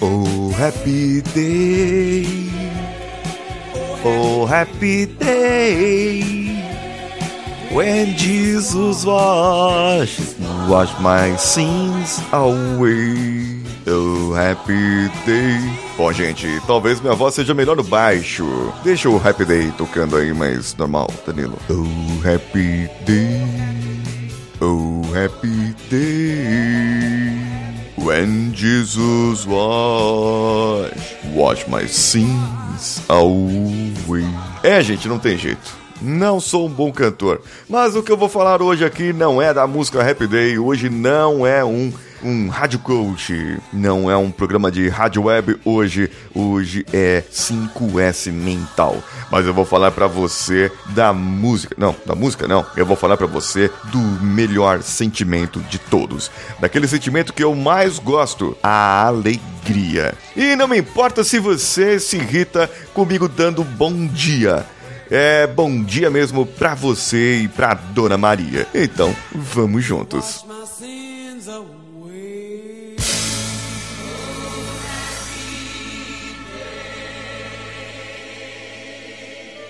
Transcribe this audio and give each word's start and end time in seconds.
Oh, 0.00 0.52
happy 0.52 1.22
day. 1.22 2.24
Oh, 4.04 4.46
happy 4.46 5.06
day. 5.06 6.22
When 7.72 8.16
Jesus 8.16 9.04
washes, 9.04 10.36
wash 10.68 10.98
my 11.00 11.34
sins 11.36 12.20
away. 12.32 13.58
Oh, 13.88 14.32
happy 14.34 15.08
day. 15.26 15.58
Bom, 15.96 16.12
gente, 16.12 16.46
talvez 16.66 17.00
minha 17.00 17.14
voz 17.14 17.34
seja 17.34 17.52
melhor 17.52 17.76
no 17.76 17.82
baixo. 17.82 18.72
Deixa 18.84 19.08
o 19.08 19.16
Happy 19.16 19.44
Day 19.44 19.72
tocando 19.76 20.16
aí 20.16 20.32
mais 20.32 20.76
normal, 20.76 21.10
Danilo. 21.26 21.58
Oh, 21.68 22.28
happy 22.28 22.88
day. 23.04 23.42
Oh, 24.60 25.02
happy 25.12 25.74
day. 25.90 27.17
When 28.08 28.54
Jesus 28.54 29.44
wash, 29.44 31.14
wash 31.34 31.68
my 31.68 31.86
sins 31.86 33.02
away. 33.06 34.24
É, 34.62 34.80
gente, 34.80 35.06
não 35.06 35.18
tem 35.18 35.36
jeito. 35.36 35.76
Não 36.00 36.40
sou 36.40 36.66
um 36.66 36.70
bom 36.70 36.90
cantor, 36.90 37.42
mas 37.68 37.94
o 37.94 38.02
que 38.02 38.10
eu 38.10 38.16
vou 38.16 38.30
falar 38.30 38.62
hoje 38.62 38.82
aqui 38.82 39.12
não 39.12 39.42
é 39.42 39.52
da 39.52 39.66
música 39.66 40.00
Happy 40.00 40.26
Day, 40.26 40.58
hoje 40.58 40.88
não 40.88 41.46
é 41.46 41.62
um 41.62 41.92
um 42.22 42.48
rádio 42.48 42.78
coach, 42.78 43.58
não 43.72 44.10
é 44.10 44.16
um 44.16 44.30
programa 44.30 44.70
de 44.70 44.88
rádio 44.88 45.24
web 45.24 45.58
hoje, 45.64 46.10
hoje 46.34 46.84
é 46.92 47.22
5S 47.30 48.32
mental. 48.32 49.02
Mas 49.30 49.46
eu 49.46 49.54
vou 49.54 49.64
falar 49.64 49.90
para 49.90 50.06
você 50.06 50.70
da 50.88 51.12
música, 51.12 51.74
não, 51.78 51.94
da 52.04 52.14
música 52.14 52.48
não, 52.48 52.64
eu 52.76 52.86
vou 52.86 52.96
falar 52.96 53.16
para 53.16 53.26
você 53.26 53.70
do 53.84 53.98
melhor 53.98 54.82
sentimento 54.82 55.60
de 55.60 55.78
todos, 55.78 56.30
daquele 56.60 56.88
sentimento 56.88 57.32
que 57.32 57.44
eu 57.44 57.54
mais 57.54 57.98
gosto, 57.98 58.56
a 58.62 59.06
alegria. 59.06 60.14
E 60.36 60.56
não 60.56 60.68
me 60.68 60.78
importa 60.78 61.22
se 61.24 61.38
você 61.38 62.00
se 62.00 62.16
irrita 62.16 62.70
comigo 62.94 63.28
dando 63.28 63.62
bom 63.62 64.06
dia. 64.06 64.66
É 65.10 65.46
bom 65.46 65.82
dia 65.82 66.10
mesmo 66.10 66.44
pra 66.44 66.74
você 66.74 67.40
e 67.40 67.48
pra 67.48 67.72
Dona 67.72 68.18
Maria. 68.18 68.66
Então, 68.74 69.16
vamos 69.32 69.82
juntos. 69.82 70.44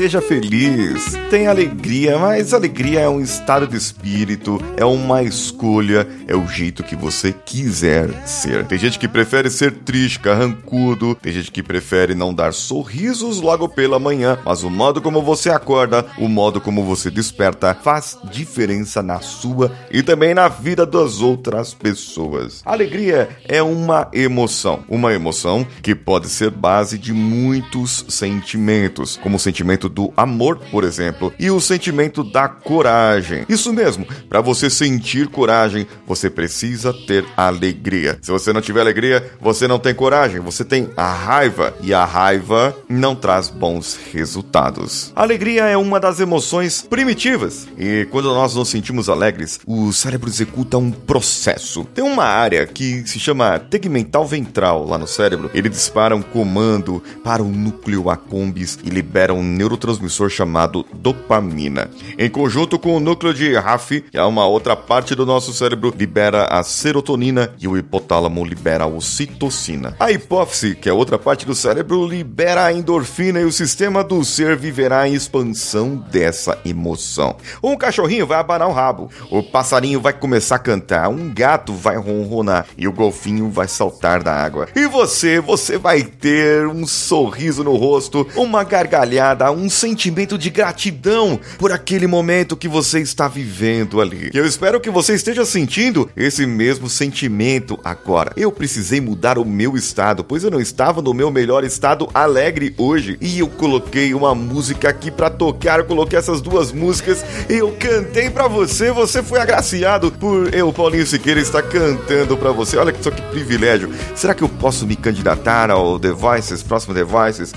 Seja 0.00 0.22
feliz, 0.22 1.12
tenha 1.28 1.50
alegria, 1.50 2.18
mas 2.18 2.54
alegria 2.54 3.00
é 3.00 3.08
um 3.10 3.20
estado 3.20 3.66
de 3.66 3.76
espírito, 3.76 4.58
é 4.74 4.82
uma 4.82 5.22
escolha, 5.22 6.08
é 6.26 6.34
o 6.34 6.46
jeito 6.48 6.82
que 6.82 6.96
você 6.96 7.34
quiser 7.34 8.10
ser. 8.26 8.64
Tem 8.64 8.78
gente 8.78 8.98
que 8.98 9.06
prefere 9.06 9.50
ser 9.50 9.72
triste, 9.72 10.18
carrancudo, 10.18 11.14
tem 11.16 11.30
gente 11.34 11.52
que 11.52 11.62
prefere 11.62 12.14
não 12.14 12.32
dar 12.32 12.54
sorrisos 12.54 13.42
logo 13.42 13.68
pela 13.68 13.98
manhã, 13.98 14.38
mas 14.42 14.62
o 14.62 14.70
modo 14.70 15.02
como 15.02 15.20
você 15.20 15.50
acorda, 15.50 16.06
o 16.16 16.28
modo 16.28 16.62
como 16.62 16.82
você 16.82 17.10
desperta, 17.10 17.74
faz 17.74 18.16
diferença 18.32 19.02
na 19.02 19.20
sua 19.20 19.70
e 19.90 20.02
também 20.02 20.32
na 20.32 20.48
vida 20.48 20.86
das 20.86 21.20
outras 21.20 21.74
pessoas. 21.74 22.62
Alegria 22.64 23.28
é 23.46 23.62
uma 23.62 24.08
emoção, 24.14 24.82
uma 24.88 25.12
emoção 25.12 25.66
que 25.82 25.94
pode 25.94 26.30
ser 26.30 26.50
base 26.50 26.96
de 26.96 27.12
muitos 27.12 28.06
sentimentos, 28.08 29.18
como 29.22 29.36
o 29.36 29.38
sentimento 29.38 29.89
do 29.90 30.12
amor, 30.16 30.58
por 30.70 30.84
exemplo, 30.84 31.32
e 31.38 31.50
o 31.50 31.60
sentimento 31.60 32.22
da 32.22 32.48
coragem. 32.48 33.44
Isso 33.48 33.72
mesmo, 33.72 34.06
para 34.28 34.40
você 34.40 34.70
sentir 34.70 35.28
coragem, 35.28 35.86
você 36.06 36.30
precisa 36.30 36.92
ter 36.92 37.24
alegria. 37.36 38.18
Se 38.22 38.30
você 38.30 38.52
não 38.52 38.60
tiver 38.60 38.80
alegria, 38.80 39.32
você 39.40 39.66
não 39.66 39.78
tem 39.78 39.94
coragem, 39.94 40.40
você 40.40 40.64
tem 40.64 40.88
a 40.96 41.12
raiva, 41.12 41.74
e 41.82 41.92
a 41.92 42.04
raiva 42.04 42.76
não 42.88 43.14
traz 43.14 43.48
bons 43.48 43.98
resultados. 44.12 45.12
Alegria 45.14 45.64
é 45.64 45.76
uma 45.76 46.00
das 46.00 46.20
emoções 46.20 46.82
primitivas, 46.82 47.68
e 47.78 48.06
quando 48.10 48.32
nós 48.34 48.54
nos 48.54 48.68
sentimos 48.68 49.08
alegres, 49.08 49.60
o 49.66 49.92
cérebro 49.92 50.28
executa 50.28 50.78
um 50.78 50.90
processo. 50.90 51.84
Tem 51.94 52.04
uma 52.04 52.24
área 52.24 52.66
que 52.66 53.06
se 53.06 53.18
chama 53.18 53.58
tegmental 53.58 54.26
ventral 54.26 54.86
lá 54.86 54.96
no 54.98 55.06
cérebro. 55.06 55.50
Ele 55.52 55.68
dispara 55.68 56.14
um 56.14 56.22
comando 56.22 57.02
para 57.24 57.42
o 57.42 57.48
núcleo 57.48 58.10
accumbens 58.10 58.78
e 58.84 58.90
libera 58.90 59.34
um 59.34 59.42
neuro 59.42 59.76
neurotransmissor 59.80 60.28
chamado 60.28 60.86
dopamina. 60.92 61.90
Em 62.18 62.28
conjunto 62.28 62.78
com 62.78 62.96
o 62.96 63.00
núcleo 63.00 63.32
de 63.32 63.54
RAF, 63.54 64.02
que 64.02 64.16
é 64.16 64.22
uma 64.22 64.46
outra 64.46 64.76
parte 64.76 65.14
do 65.14 65.24
nosso 65.24 65.52
cérebro, 65.52 65.92
libera 65.96 66.44
a 66.44 66.62
serotonina 66.62 67.52
e 67.58 67.66
o 67.66 67.76
hipotálamo 67.76 68.44
libera 68.44 68.84
a 68.84 68.86
ocitocina. 68.86 69.96
A 69.98 70.12
hipófise, 70.12 70.74
que 70.74 70.88
é 70.88 70.92
outra 70.92 71.18
parte 71.18 71.46
do 71.46 71.54
cérebro, 71.54 72.06
libera 72.06 72.66
a 72.66 72.72
endorfina 72.72 73.40
e 73.40 73.44
o 73.44 73.52
sistema 73.52 74.04
do 74.04 74.22
ser 74.24 74.56
viverá 74.56 75.08
em 75.08 75.14
expansão 75.14 75.96
dessa 76.10 76.58
emoção. 76.64 77.36
Um 77.62 77.76
cachorrinho 77.76 78.26
vai 78.26 78.38
abanar 78.38 78.68
o 78.68 78.72
rabo, 78.72 79.10
o 79.30 79.42
passarinho 79.42 80.00
vai 80.00 80.12
começar 80.12 80.56
a 80.56 80.58
cantar, 80.58 81.08
um 81.08 81.32
gato 81.32 81.72
vai 81.72 81.96
ronronar 81.96 82.66
e 82.76 82.86
o 82.86 82.92
golfinho 82.92 83.48
vai 83.48 83.68
saltar 83.68 84.22
da 84.22 84.34
água. 84.34 84.68
E 84.76 84.86
você, 84.86 85.40
você 85.40 85.78
vai 85.78 86.02
ter 86.02 86.66
um 86.66 86.86
sorriso 86.86 87.64
no 87.64 87.76
rosto, 87.76 88.26
uma 88.36 88.62
gargalhada, 88.62 89.50
um 89.50 89.69
sentimento 89.70 90.36
de 90.36 90.50
gratidão 90.50 91.38
por 91.58 91.72
aquele 91.72 92.06
momento 92.06 92.56
que 92.56 92.68
você 92.68 93.00
está 93.00 93.28
vivendo 93.28 94.00
ali. 94.00 94.30
Eu 94.34 94.46
espero 94.46 94.80
que 94.80 94.90
você 94.90 95.14
esteja 95.14 95.44
sentindo 95.44 96.10
esse 96.16 96.46
mesmo 96.46 96.88
sentimento 96.88 97.78
agora. 97.84 98.32
Eu 98.36 98.52
precisei 98.52 99.00
mudar 99.00 99.38
o 99.38 99.44
meu 99.44 99.76
estado, 99.76 100.24
pois 100.24 100.44
eu 100.44 100.50
não 100.50 100.60
estava 100.60 101.00
no 101.00 101.14
meu 101.14 101.30
melhor 101.30 101.64
estado 101.64 102.08
alegre 102.12 102.74
hoje. 102.76 103.16
E 103.20 103.38
eu 103.38 103.48
coloquei 103.48 104.12
uma 104.14 104.34
música 104.34 104.88
aqui 104.88 105.10
para 105.10 105.30
tocar, 105.30 105.78
eu 105.78 105.84
coloquei 105.86 106.18
essas 106.18 106.40
duas 106.40 106.72
músicas 106.72 107.24
e 107.48 107.54
eu 107.54 107.76
cantei 107.78 108.30
para 108.30 108.48
você. 108.48 108.90
Você 108.92 109.22
foi 109.22 109.40
agraciado 109.40 110.10
por 110.12 110.52
eu, 110.54 110.72
Paulinho 110.72 111.06
Siqueira, 111.06 111.40
estar 111.40 111.62
cantando 111.62 112.36
para 112.36 112.52
você. 112.52 112.76
Olha 112.76 112.94
só 113.00 113.10
que 113.10 113.22
privilégio. 113.22 113.90
Será 114.14 114.34
que 114.34 114.42
eu 114.42 114.48
posso 114.48 114.86
me 114.86 114.96
candidatar 114.96 115.70
ao 115.70 115.98
The 115.98 116.12
Voices, 116.12 116.62
próximo 116.62 116.94
The 116.94 117.04
Voices? 117.04 117.52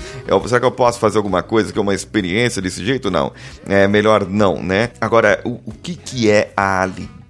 será 0.46 0.60
que 0.60 0.66
eu 0.66 0.70
posso 0.70 0.98
fazer 0.98 1.18
alguma 1.18 1.42
coisa 1.42 1.72
que 1.72 1.78
é 1.78 1.82
uma 1.82 1.94
experiência 2.04 2.60
desse 2.62 2.84
jeito? 2.84 3.10
Não. 3.10 3.32
É 3.66 3.88
melhor 3.88 4.28
não, 4.28 4.62
né? 4.62 4.90
Agora, 5.00 5.40
o, 5.44 5.60
o 5.64 5.72
que, 5.82 5.96
que 5.96 6.30
é 6.30 6.52
a 6.56 6.82
alegria? 6.82 7.23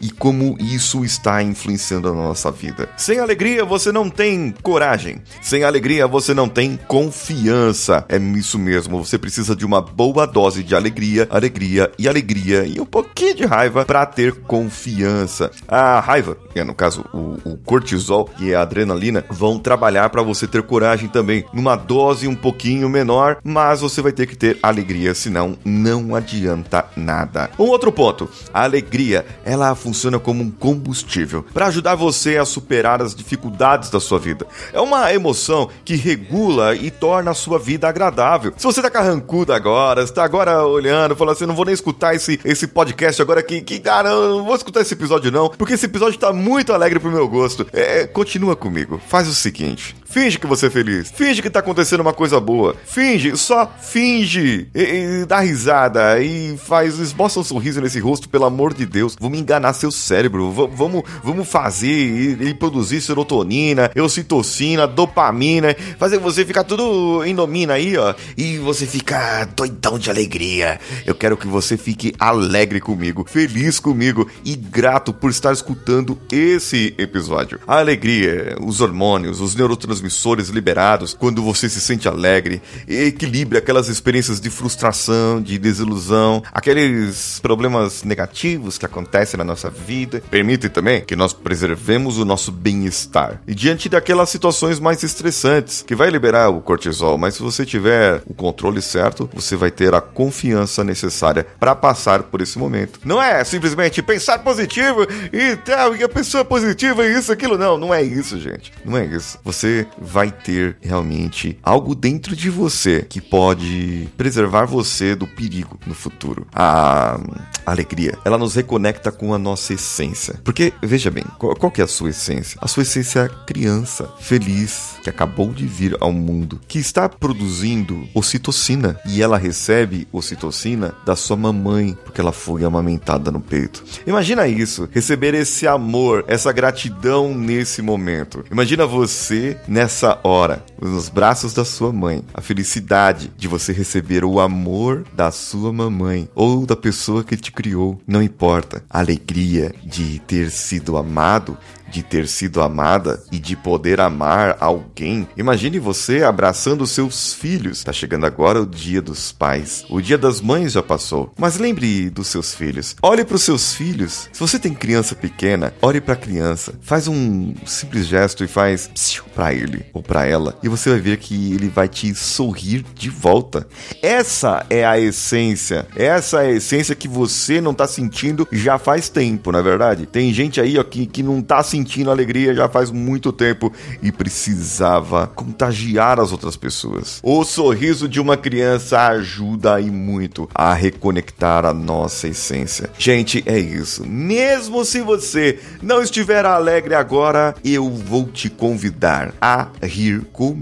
E 0.00 0.10
como 0.10 0.56
isso 0.58 1.04
está 1.04 1.42
influenciando 1.42 2.08
a 2.08 2.12
nossa 2.12 2.50
vida. 2.50 2.88
Sem 2.96 3.18
alegria 3.18 3.64
você 3.64 3.92
não 3.92 4.08
tem 4.08 4.54
coragem. 4.62 5.20
Sem 5.42 5.64
alegria 5.64 6.06
você 6.06 6.32
não 6.34 6.48
tem 6.48 6.78
confiança. 6.88 8.04
É 8.08 8.16
isso 8.16 8.58
mesmo, 8.58 9.04
você 9.04 9.18
precisa 9.18 9.54
de 9.54 9.64
uma 9.64 9.80
boa 9.80 10.26
dose 10.26 10.62
de 10.62 10.74
alegria, 10.74 11.28
alegria 11.30 11.90
e 11.98 12.08
alegria 12.08 12.64
e 12.64 12.80
um 12.80 12.86
pouquinho 12.86 13.34
de 13.34 13.44
raiva 13.44 13.84
para 13.84 14.06
ter 14.06 14.32
confiança. 14.42 15.50
A 15.68 16.00
raiva, 16.00 16.36
é 16.54 16.64
no 16.64 16.74
caso 16.74 17.04
o, 17.12 17.36
o 17.44 17.56
cortisol 17.58 18.28
e 18.38 18.54
a 18.54 18.62
adrenalina, 18.62 19.24
vão 19.28 19.58
trabalhar 19.58 20.08
para 20.10 20.22
você 20.22 20.46
ter 20.46 20.62
coragem 20.62 21.08
também, 21.08 21.44
numa 21.52 21.76
dose 21.76 22.26
um 22.26 22.34
pouquinho 22.34 22.88
menor, 22.88 23.38
mas 23.44 23.80
você 23.80 24.00
vai 24.00 24.12
ter 24.12 24.26
que 24.26 24.36
ter 24.36 24.58
alegria, 24.62 25.14
senão 25.14 25.56
não 25.64 26.14
adianta 26.14 26.86
nada. 26.96 27.50
Um 27.58 27.64
outro 27.64 27.92
ponto, 27.92 28.28
a 28.52 28.64
alegria 28.64 29.26
ela 29.50 29.74
funciona 29.74 30.18
como 30.18 30.42
um 30.42 30.50
combustível 30.50 31.44
para 31.52 31.66
ajudar 31.66 31.94
você 31.94 32.36
a 32.36 32.44
superar 32.44 33.02
as 33.02 33.14
dificuldades 33.14 33.90
da 33.90 33.98
sua 33.98 34.18
vida. 34.18 34.46
É 34.72 34.80
uma 34.80 35.12
emoção 35.12 35.68
que 35.84 35.96
regula 35.96 36.74
e 36.74 36.90
torna 36.90 37.32
a 37.32 37.34
sua 37.34 37.58
vida 37.58 37.88
agradável. 37.88 38.52
Se 38.56 38.64
você 38.64 38.80
tá 38.80 38.88
carrancudo 38.88 39.52
agora, 39.52 40.02
está 40.02 40.24
agora 40.24 40.64
olhando, 40.64 41.16
falando 41.16 41.34
assim, 41.34 41.46
não 41.46 41.54
vou 41.54 41.64
nem 41.64 41.74
escutar 41.74 42.14
esse, 42.14 42.40
esse 42.44 42.66
podcast 42.66 43.20
agora 43.20 43.42
que, 43.42 43.60
que 43.60 43.80
cara, 43.80 44.10
não 44.10 44.44
vou 44.44 44.54
escutar 44.54 44.80
esse 44.82 44.94
episódio 44.94 45.32
não, 45.32 45.48
porque 45.48 45.74
esse 45.74 45.86
episódio 45.86 46.18
tá 46.18 46.32
muito 46.32 46.72
alegre 46.72 47.00
pro 47.00 47.10
meu 47.10 47.26
gosto. 47.28 47.66
É, 47.72 48.06
continua 48.06 48.54
comigo. 48.54 49.00
Faz 49.08 49.26
o 49.26 49.34
seguinte, 49.34 49.96
Finge 50.10 50.40
que 50.40 50.46
você 50.46 50.66
é 50.66 50.70
feliz. 50.70 51.08
Finge 51.08 51.40
que 51.40 51.48
tá 51.48 51.60
acontecendo 51.60 52.00
uma 52.00 52.12
coisa 52.12 52.40
boa. 52.40 52.74
Finge, 52.84 53.36
só 53.36 53.72
finge. 53.80 54.66
E, 54.74 54.82
e 55.20 55.24
dá 55.24 55.38
risada 55.38 56.20
e 56.20 56.58
faz, 56.58 56.98
esboça 56.98 57.38
um 57.38 57.44
sorriso 57.44 57.80
nesse 57.80 58.00
rosto, 58.00 58.28
pelo 58.28 58.44
amor 58.44 58.74
de 58.74 58.84
Deus. 58.84 59.16
Vamos 59.20 59.38
enganar 59.38 59.72
seu 59.72 59.92
cérebro. 59.92 60.50
V 60.50 60.68
vamos, 60.74 61.04
vamos 61.22 61.48
fazer 61.48 61.88
ele 61.88 62.52
produzir 62.54 63.00
serotonina, 63.00 63.88
ocitocina, 63.96 64.84
dopamina, 64.84 65.76
fazer 65.96 66.18
você 66.18 66.44
ficar 66.44 66.64
tudo 66.64 67.24
em 67.24 67.32
domina 67.32 67.74
aí, 67.74 67.96
ó. 67.96 68.12
E 68.36 68.58
você 68.58 68.86
fica 68.86 69.44
doidão 69.54 69.96
de 69.96 70.10
alegria. 70.10 70.80
Eu 71.06 71.14
quero 71.14 71.36
que 71.36 71.46
você 71.46 71.76
fique 71.76 72.12
alegre 72.18 72.80
comigo, 72.80 73.24
feliz 73.28 73.78
comigo 73.78 74.28
e 74.44 74.56
grato 74.56 75.12
por 75.12 75.30
estar 75.30 75.52
escutando 75.52 76.18
esse 76.32 76.96
episódio. 76.98 77.60
A 77.64 77.78
alegria, 77.78 78.56
os 78.60 78.80
hormônios, 78.80 79.40
os 79.40 79.54
neurotransmissores 79.54 79.99
liberados 80.48 81.14
quando 81.14 81.42
você 81.42 81.68
se 81.68 81.80
sente 81.80 82.08
alegre, 82.08 82.62
equilibra 82.86 83.58
aquelas 83.58 83.88
experiências 83.88 84.40
de 84.40 84.50
frustração, 84.50 85.40
de 85.40 85.58
desilusão, 85.58 86.42
aqueles 86.52 87.38
problemas 87.40 88.02
negativos 88.02 88.78
que 88.78 88.86
acontecem 88.86 89.38
na 89.38 89.44
nossa 89.44 89.70
vida. 89.70 90.22
Permite 90.30 90.68
também 90.68 91.02
que 91.02 91.16
nós 91.16 91.32
preservemos 91.32 92.18
o 92.18 92.24
nosso 92.24 92.52
bem-estar. 92.52 93.40
E 93.46 93.54
diante 93.54 93.88
daquelas 93.88 94.30
situações 94.30 94.78
mais 94.78 95.02
estressantes, 95.02 95.82
que 95.86 95.94
vai 95.94 96.10
liberar 96.10 96.48
o 96.48 96.60
cortisol, 96.60 97.18
mas 97.18 97.34
se 97.34 97.42
você 97.42 97.64
tiver 97.64 98.22
o 98.26 98.34
controle 98.34 98.82
certo, 98.82 99.28
você 99.32 99.56
vai 99.56 99.70
ter 99.70 99.94
a 99.94 100.00
confiança 100.00 100.84
necessária 100.84 101.46
para 101.58 101.74
passar 101.74 102.24
por 102.24 102.40
esse 102.40 102.58
momento. 102.58 103.00
Não 103.04 103.22
é 103.22 103.42
simplesmente 103.44 104.02
pensar 104.02 104.38
positivo 104.38 105.06
e 105.32 105.56
tal, 105.56 105.94
e 105.96 106.02
a 106.02 106.08
pessoa 106.08 106.44
positiva 106.44 107.06
e 107.06 107.18
isso, 107.18 107.32
aquilo. 107.32 107.58
Não, 107.58 107.76
não 107.76 107.92
é 107.94 108.02
isso, 108.02 108.38
gente. 108.38 108.72
Não 108.84 108.96
é 108.96 109.04
isso. 109.04 109.38
Você 109.44 109.86
vai 109.98 110.30
ter 110.30 110.76
realmente 110.80 111.58
algo 111.62 111.94
dentro 111.94 112.34
de 112.34 112.50
você 112.50 113.06
que 113.08 113.20
pode 113.20 114.08
preservar 114.16 114.64
você 114.64 115.14
do 115.14 115.26
perigo 115.26 115.78
no 115.86 115.94
futuro. 115.94 116.46
A 116.54 117.18
alegria, 117.64 118.18
ela 118.24 118.38
nos 118.38 118.54
reconecta 118.54 119.12
com 119.12 119.32
a 119.32 119.38
nossa 119.38 119.74
essência. 119.74 120.40
Porque, 120.44 120.72
veja 120.82 121.10
bem, 121.10 121.24
qual, 121.38 121.54
qual 121.54 121.70
que 121.70 121.80
é 121.80 121.84
a 121.84 121.88
sua 121.88 122.10
essência? 122.10 122.58
A 122.60 122.68
sua 122.68 122.82
essência 122.82 123.20
é 123.20 123.46
criança, 123.46 124.12
feliz, 124.18 124.96
que 125.02 125.10
acabou 125.10 125.52
de 125.52 125.66
vir 125.66 125.96
ao 126.00 126.12
mundo, 126.12 126.60
que 126.66 126.78
está 126.78 127.08
produzindo 127.08 128.08
ocitocina 128.14 128.98
e 129.06 129.22
ela 129.22 129.38
recebe 129.38 130.06
ocitocina 130.12 130.94
da 131.04 131.16
sua 131.16 131.36
mamãe, 131.36 131.96
porque 132.04 132.20
ela 132.20 132.32
foi 132.32 132.64
amamentada 132.64 133.30
no 133.30 133.40
peito. 133.40 133.84
Imagina 134.06 134.46
isso, 134.46 134.88
receber 134.92 135.34
esse 135.34 135.66
amor, 135.66 136.24
essa 136.26 136.52
gratidão 136.52 137.34
nesse 137.34 137.82
momento. 137.82 138.44
Imagina 138.50 138.86
você 138.86 139.58
nessa 139.80 140.18
hora, 140.24 140.62
nos 140.80 141.08
braços 141.08 141.52
da 141.52 141.64
sua 141.64 141.92
mãe, 141.92 142.22
a 142.32 142.40
felicidade 142.40 143.32
de 143.36 143.48
você 143.48 143.72
receber 143.72 144.24
o 144.24 144.40
amor 144.40 145.04
da 145.14 145.30
sua 145.30 145.72
mamãe 145.72 146.28
ou 146.34 146.66
da 146.66 146.76
pessoa 146.76 147.24
que 147.24 147.36
te 147.36 147.52
criou, 147.52 148.00
não 148.06 148.22
importa. 148.22 148.82
A 148.88 149.00
alegria 149.00 149.74
de 149.84 150.18
ter 150.20 150.50
sido 150.50 150.96
amado 150.96 151.56
de 151.90 152.02
ter 152.02 152.28
sido 152.28 152.62
amada 152.62 153.22
e 153.30 153.38
de 153.38 153.56
poder 153.56 154.00
amar 154.00 154.56
alguém. 154.60 155.26
Imagine 155.36 155.78
você 155.78 156.22
abraçando 156.22 156.86
seus 156.86 157.34
filhos. 157.34 157.82
Tá 157.82 157.92
chegando 157.92 158.26
agora 158.26 158.62
o 158.62 158.66
dia 158.66 159.02
dos 159.02 159.32
pais. 159.32 159.84
O 159.90 160.00
dia 160.00 160.16
das 160.16 160.40
mães 160.40 160.72
já 160.72 160.82
passou. 160.82 161.32
Mas 161.36 161.58
lembre 161.58 162.08
dos 162.08 162.28
seus 162.28 162.54
filhos. 162.54 162.96
Olhe 163.02 163.24
para 163.24 163.36
os 163.36 163.42
seus 163.42 163.74
filhos. 163.74 164.28
Se 164.32 164.40
você 164.40 164.58
tem 164.58 164.72
criança 164.72 165.14
pequena, 165.14 165.74
olhe 165.82 166.00
para 166.00 166.14
a 166.14 166.16
criança. 166.16 166.74
Faz 166.80 167.08
um 167.08 167.54
simples 167.66 168.06
gesto 168.06 168.44
e 168.44 168.48
faz 168.48 168.88
para 169.34 169.52
ele 169.52 169.84
ou 169.92 170.02
para 170.02 170.26
ela 170.26 170.56
e 170.62 170.68
você 170.70 170.90
vai 170.90 171.00
ver 171.00 171.18
que 171.18 171.52
ele 171.52 171.68
vai 171.68 171.88
te 171.88 172.14
sorrir 172.14 172.84
de 172.94 173.10
volta. 173.10 173.66
Essa 174.02 174.64
é 174.70 174.84
a 174.84 174.98
essência. 174.98 175.86
Essa 175.96 176.42
é 176.42 176.46
a 176.46 176.52
essência 176.52 176.94
que 176.94 177.08
você 177.08 177.60
não 177.60 177.74
tá 177.74 177.86
sentindo 177.86 178.46
já 178.50 178.78
faz 178.78 179.08
tempo, 179.08 179.52
na 179.52 179.58
é 179.58 179.62
verdade. 179.62 180.06
Tem 180.06 180.32
gente 180.32 180.60
aí 180.60 180.78
ó, 180.78 180.84
que, 180.84 181.06
que 181.06 181.22
não 181.22 181.42
tá 181.42 181.62
sentindo 181.62 182.10
alegria 182.10 182.54
já 182.54 182.68
faz 182.68 182.90
muito 182.90 183.32
tempo 183.32 183.72
e 184.02 184.10
precisava 184.10 185.26
contagiar 185.26 186.18
as 186.20 186.32
outras 186.32 186.56
pessoas. 186.56 187.20
O 187.22 187.44
sorriso 187.44 188.08
de 188.08 188.20
uma 188.20 188.36
criança 188.36 189.08
ajuda 189.08 189.74
aí 189.74 189.90
muito 189.90 190.48
a 190.54 190.72
reconectar 190.72 191.64
a 191.64 191.72
nossa 191.72 192.28
essência. 192.28 192.90
Gente, 192.98 193.42
é 193.46 193.58
isso. 193.58 194.06
Mesmo 194.06 194.84
se 194.84 195.00
você 195.00 195.58
não 195.82 196.02
estiver 196.02 196.44
alegre 196.44 196.94
agora, 196.94 197.54
eu 197.64 197.90
vou 197.90 198.26
te 198.26 198.48
convidar 198.48 199.34
a 199.40 199.68
rir 199.82 200.22
comigo. 200.32 200.59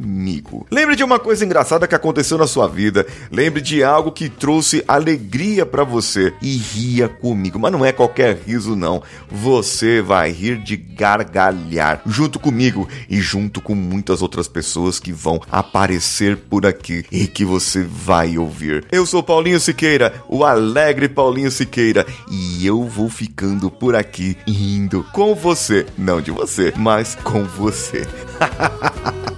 Lembre 0.71 0.97
de 0.97 1.05
uma 1.05 1.19
coisa 1.19 1.45
engraçada 1.45 1.87
que 1.87 1.95
aconteceu 1.95 2.39
na 2.39 2.47
sua 2.47 2.69
vida. 2.69 3.07
Lembre 3.31 3.61
de 3.61 3.83
algo 3.83 4.13
que 4.13 4.29
trouxe 4.29 4.85
alegria 4.87 5.67
para 5.67 5.85
você 5.85 6.33
e 6.41 6.57
ria 6.57 7.09
comigo. 7.09 7.59
Mas 7.59 7.73
não 7.73 7.85
é 7.85 7.93
qualquer 7.93 8.39
riso, 8.47 8.77
não. 8.77 9.03
Você 9.31 10.01
vai 10.01 10.31
rir 10.31 10.59
de 10.59 10.77
gargalhar 10.77 12.03
junto 12.07 12.39
comigo 12.39 12.89
e 13.09 13.21
junto 13.21 13.61
com 13.61 13.75
muitas 13.75 14.23
outras 14.23 14.49
pessoas 14.49 14.99
que 14.99 15.13
vão 15.13 15.41
aparecer 15.51 16.37
por 16.37 16.67
aqui 16.67 17.05
e 17.11 17.27
que 17.27 17.45
você 17.45 17.83
vai 17.83 18.39
ouvir. 18.39 18.85
Eu 18.91 19.07
sou 19.07 19.23
Paulinho 19.23 19.61
Siqueira, 19.61 20.23
o 20.29 20.45
alegre 20.45 21.09
Paulinho 21.09 21.51
Siqueira, 21.51 22.07
e 22.31 22.67
eu 22.67 22.85
vou 22.85 23.09
ficando 23.09 23.71
por 23.71 23.95
aqui 23.95 24.37
rindo 24.47 25.05
com 25.13 25.35
você, 25.35 25.87
não 25.97 26.21
de 26.21 26.31
você, 26.31 26.73
mas 26.77 27.15
com 27.17 27.45
você. 27.45 28.07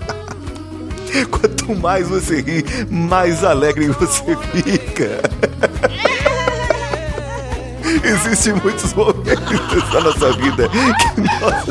Quanto 1.30 1.74
mais 1.76 2.08
você 2.08 2.40
ri, 2.40 2.64
mais 2.90 3.44
alegre 3.44 3.88
você 3.88 4.36
fica. 4.52 5.20
Existem 8.04 8.54
muitos 8.54 8.94
momentos 8.94 9.92
na 9.92 10.00
nossa 10.00 10.32
vida 10.32 10.68
que 10.68 11.20
nós. 11.20 11.64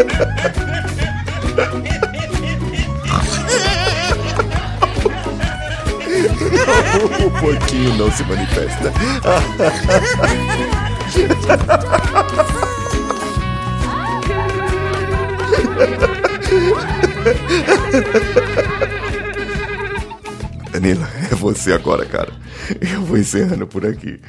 o 7.26 7.30
porquinho 7.40 7.96
não 7.96 8.10
se 8.10 8.22
manifesta. 8.24 8.92
Danilo, 20.72 21.06
é 21.30 21.34
você 21.34 21.72
agora, 21.72 22.04
cara. 22.04 22.32
Eu 22.80 23.02
vou 23.02 23.16
encerrando 23.16 23.66
por 23.66 23.86
aqui. 23.86 24.20